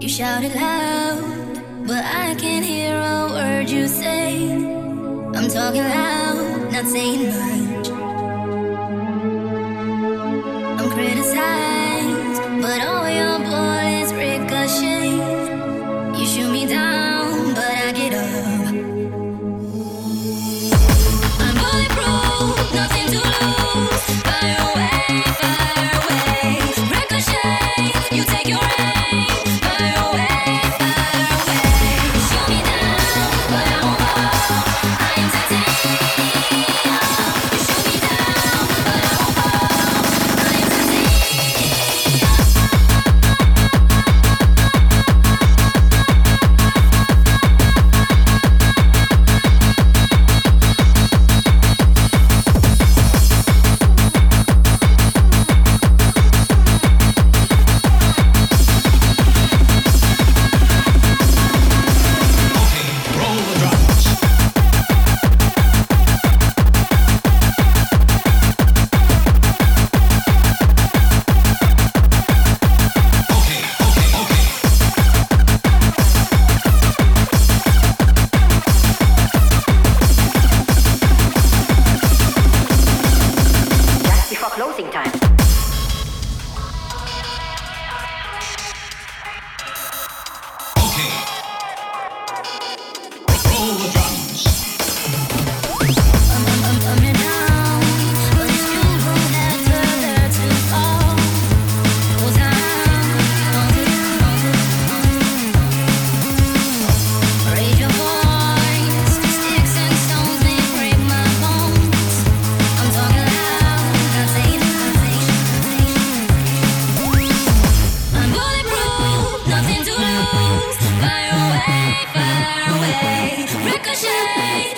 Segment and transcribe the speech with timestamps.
[0.00, 4.52] You shouted loud, but I can't hear a word you say.
[4.52, 7.88] I'm talking loud, not saying much.
[10.80, 11.73] I'm criticized.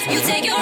[0.08, 0.56] You take your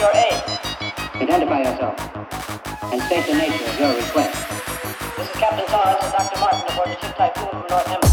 [0.00, 0.42] your aid.
[1.14, 1.94] Identify yourself
[2.90, 4.32] and state the nature of your request.
[5.18, 6.40] This is Captain Torres and Dr.
[6.40, 8.09] Martin aboard the ship Typhoon from North Hemisphere.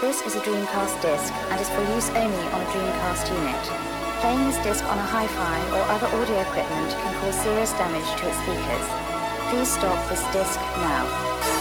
[0.00, 3.64] This is a Dreamcast disc and is for use only on a Dreamcast unit.
[4.22, 8.28] Playing this disc on a hi-fi or other audio equipment can cause serious damage to
[8.28, 8.88] its speakers.
[9.52, 11.59] Please stop this disc now.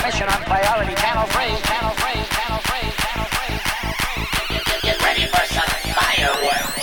[0.00, 4.80] transmission on priority channel three, channel three, channel three, channel three, channel three.
[4.82, 6.79] Get, ready for some fireworks.